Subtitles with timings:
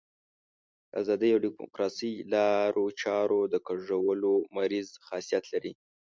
[0.89, 5.73] د ازادۍ او ډیموکراسۍ لارو چارو د کږولو مریض خاصیت لري.